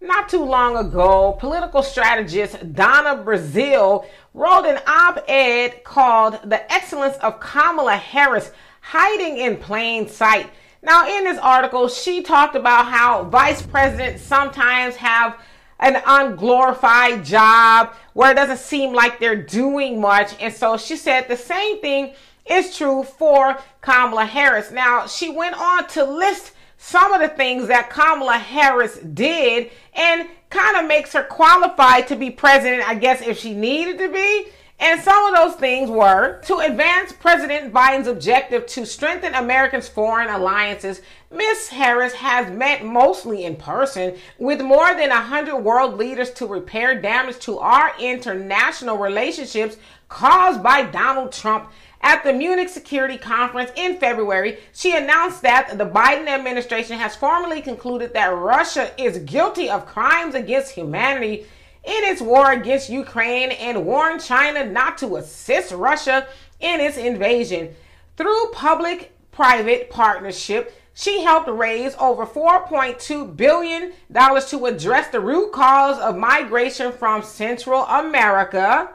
[0.00, 7.16] Not too long ago, political strategist Donna Brazile wrote an op ed called The Excellence
[7.18, 10.50] of Kamala Harris Hiding in Plain Sight.
[10.82, 15.40] Now, in this article, she talked about how vice presidents sometimes have
[15.80, 20.34] an unglorified job where it doesn't seem like they're doing much.
[20.40, 22.12] And so she said the same thing
[22.44, 24.70] is true for Kamala Harris.
[24.70, 26.52] Now, she went on to list
[26.86, 32.14] some of the things that Kamala Harris did and kind of makes her qualified to
[32.14, 34.48] be president, I guess, if she needed to be.
[34.78, 40.28] And some of those things were to advance President Biden's objective to strengthen Americans' foreign
[40.28, 41.00] alliances.
[41.30, 47.00] Miss Harris has met mostly in person with more than 100 world leaders to repair
[47.00, 49.78] damage to our international relationships
[50.10, 51.70] caused by Donald Trump
[52.04, 57.62] at the Munich Security Conference in February, she announced that the Biden administration has formally
[57.62, 61.46] concluded that Russia is guilty of crimes against humanity
[61.82, 66.26] in its war against Ukraine and warned China not to assist Russia
[66.60, 67.74] in its invasion.
[68.18, 75.98] Through public private partnership, she helped raise over $4.2 billion to address the root cause
[75.98, 78.90] of migration from Central America.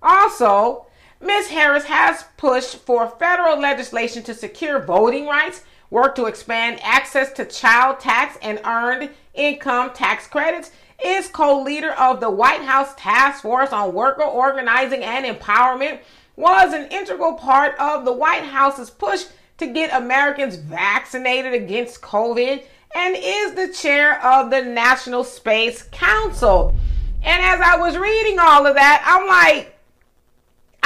[0.00, 0.86] Also,
[1.22, 1.48] Ms.
[1.48, 7.44] Harris has pushed for federal legislation to secure voting rights, work to expand access to
[7.44, 10.72] child tax and earned income tax credits,
[11.04, 16.00] is co-leader of the White House Task Force on Worker Organizing and Empowerment,
[16.34, 19.24] was an integral part of the White House's push
[19.58, 22.64] to get Americans vaccinated against COVID,
[22.94, 26.74] and is the chair of the National Space Council.
[27.22, 29.72] And as I was reading all of that, I'm like,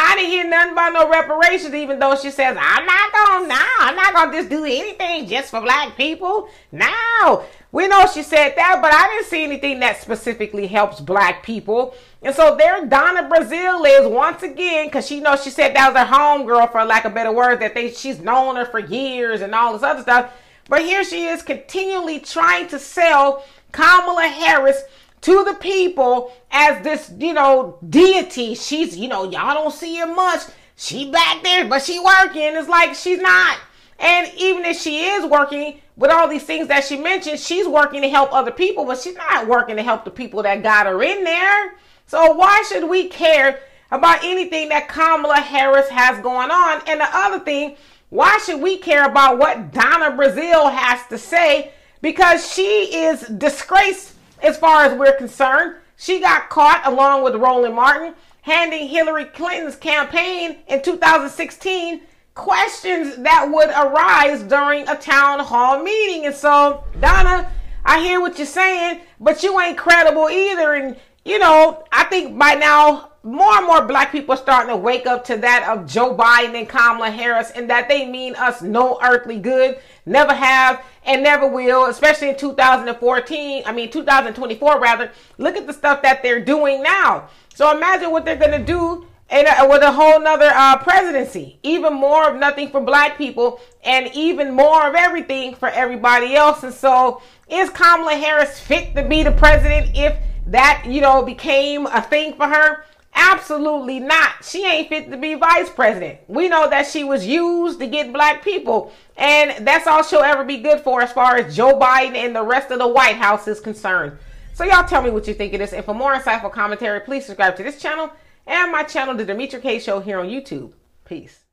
[0.09, 3.65] I didn't hear nothing about no reparations, even though she says, I'm not gonna, no,
[3.81, 6.49] I'm not gonna just do anything just for black people.
[6.71, 7.45] No.
[7.73, 11.97] We know she said that, but I didn't see anything that specifically helps black people.
[12.23, 16.01] And so there Donna Brazile is once again, because she knows she said that was
[16.01, 19.57] her homegirl, for lack of better words, that they she's known her for years and
[19.57, 20.33] all this other stuff.
[20.69, 24.83] But here she is continually trying to sell Kamala Harris
[25.27, 28.55] to the people as this, you know, deity.
[28.55, 30.43] She's, you know, y'all don't see her much.
[30.77, 32.55] She back there, but she working.
[32.55, 33.59] It's like she's not.
[33.99, 38.03] And even if she is working with all these things that she mentioned, she's working
[38.03, 41.03] to help other people, but she's not working to help the people that got her
[41.03, 41.75] in there.
[42.07, 43.59] So why should we care
[43.91, 46.83] about anything that Kamala Harris has going on?
[46.87, 47.75] And the other thing,
[48.11, 51.73] why should we care about what Donna Brazile has to say?
[52.01, 54.13] Because she is disgraced
[54.43, 55.77] as far as we're concerned.
[55.97, 62.01] She got caught along with Roland Martin handing Hillary Clinton's campaign in 2016
[62.35, 66.27] questions that would arise during a town hall meeting.
[66.27, 67.51] And so, Donna,
[67.85, 70.75] I hear what you're saying, but you ain't credible either.
[70.75, 74.77] And, you know, I think by now more and more black people are starting to
[74.77, 78.63] wake up to that of Joe Biden and Kamala Harris and that they mean us
[78.63, 85.11] no earthly good, never have and never will, especially in 2014, I mean 2024 rather.
[85.37, 87.29] Look at the stuff that they're doing now.
[87.57, 91.59] So imagine what they're going to do and uh, with a whole nother uh, presidency,
[91.65, 96.63] even more of nothing for black people and even more of everything for everybody else.
[96.63, 100.17] And so is Kamala Harris fit to be the president if
[100.47, 102.85] that, you know, became a thing for her?
[103.15, 104.45] Absolutely not.
[104.45, 106.21] She ain't fit to be vice president.
[106.29, 110.45] We know that she was used to get black people, and that's all she'll ever
[110.45, 113.49] be good for as far as Joe Biden and the rest of the White House
[113.49, 114.19] is concerned.
[114.53, 115.73] So, y'all tell me what you think of this.
[115.73, 118.11] And for more insightful commentary, please subscribe to this channel
[118.47, 120.73] and my channel, The Demetra Kaye Show, here on YouTube.
[121.05, 121.46] Peace.